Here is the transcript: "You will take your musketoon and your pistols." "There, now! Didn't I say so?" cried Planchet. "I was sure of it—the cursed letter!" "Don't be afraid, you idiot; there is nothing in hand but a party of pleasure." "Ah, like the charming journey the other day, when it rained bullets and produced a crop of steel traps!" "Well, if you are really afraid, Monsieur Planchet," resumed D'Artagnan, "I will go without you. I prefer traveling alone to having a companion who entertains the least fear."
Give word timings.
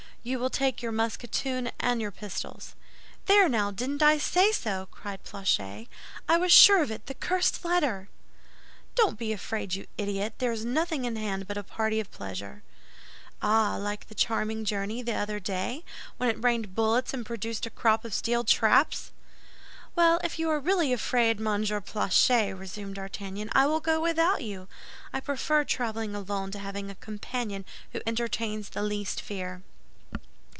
"You 0.23 0.37
will 0.37 0.51
take 0.51 0.83
your 0.83 0.91
musketoon 0.91 1.71
and 1.79 1.99
your 1.99 2.11
pistols." 2.11 2.75
"There, 3.25 3.49
now! 3.49 3.71
Didn't 3.71 4.03
I 4.03 4.19
say 4.19 4.51
so?" 4.51 4.87
cried 4.91 5.23
Planchet. 5.23 5.87
"I 6.29 6.37
was 6.37 6.51
sure 6.51 6.83
of 6.83 6.91
it—the 6.91 7.15
cursed 7.15 7.65
letter!" 7.65 8.07
"Don't 8.93 9.17
be 9.17 9.33
afraid, 9.33 9.73
you 9.73 9.87
idiot; 9.97 10.35
there 10.37 10.51
is 10.51 10.63
nothing 10.63 11.05
in 11.05 11.15
hand 11.15 11.47
but 11.47 11.57
a 11.57 11.63
party 11.63 11.99
of 11.99 12.11
pleasure." 12.11 12.61
"Ah, 13.41 13.77
like 13.77 14.09
the 14.09 14.13
charming 14.13 14.63
journey 14.63 15.01
the 15.01 15.15
other 15.15 15.39
day, 15.39 15.83
when 16.17 16.29
it 16.29 16.39
rained 16.43 16.75
bullets 16.75 17.15
and 17.15 17.25
produced 17.25 17.65
a 17.65 17.71
crop 17.71 18.05
of 18.05 18.13
steel 18.13 18.43
traps!" 18.43 19.11
"Well, 19.95 20.21
if 20.23 20.37
you 20.37 20.51
are 20.51 20.59
really 20.59 20.93
afraid, 20.93 21.39
Monsieur 21.39 21.81
Planchet," 21.81 22.53
resumed 22.55 22.93
D'Artagnan, 22.93 23.49
"I 23.53 23.65
will 23.65 23.79
go 23.79 23.99
without 23.99 24.43
you. 24.43 24.67
I 25.11 25.19
prefer 25.19 25.63
traveling 25.63 26.13
alone 26.13 26.51
to 26.51 26.59
having 26.59 26.91
a 26.91 27.01
companion 27.01 27.65
who 27.91 28.01
entertains 28.05 28.69
the 28.69 28.83
least 28.83 29.19
fear." 29.19 29.63